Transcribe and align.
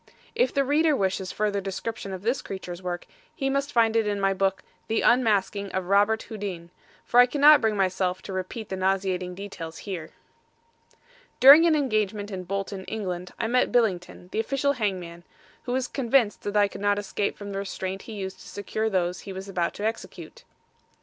If 0.33 0.51
the 0.51 0.63
reader 0.65 0.95
wishes 0.95 1.31
further 1.31 1.61
description 1.61 2.11
of 2.11 2.23
this 2.23 2.41
creature's 2.41 2.81
work, 2.81 3.05
he 3.35 3.51
must 3.51 3.71
find 3.71 3.95
it 3.95 4.07
in 4.07 4.19
my 4.19 4.33
book, 4.33 4.63
The 4.87 5.01
Unmasking 5.01 5.71
of 5.73 5.85
Robert 5.89 6.23
Houdin, 6.23 6.71
for 7.05 7.19
I 7.19 7.27
cannot 7.27 7.61
bring 7.61 7.77
myself 7.77 8.23
to 8.23 8.33
repeat 8.33 8.69
the 8.69 8.75
nauseating 8.75 9.35
details 9.35 9.77
here. 9.85 10.09
During 11.39 11.67
an 11.67 11.75
engagement 11.75 12.31
in 12.31 12.45
Bolton, 12.45 12.83
Eng., 12.85 13.27
I 13.37 13.45
met 13.45 13.71
Billington, 13.71 14.29
the 14.31 14.39
official 14.39 14.73
hangman, 14.73 15.23
who 15.65 15.71
was 15.71 15.87
convinced 15.87 16.41
that 16.41 16.57
I 16.57 16.67
could 16.67 16.81
not 16.81 16.97
escape 16.97 17.37
from 17.37 17.51
the 17.51 17.59
restraint 17.59 18.01
he 18.01 18.13
used 18.13 18.39
to 18.39 18.47
secure 18.47 18.89
those 18.89 19.19
he 19.19 19.31
was 19.33 19.47
about 19.47 19.75
to 19.75 19.85
execute. 19.85 20.43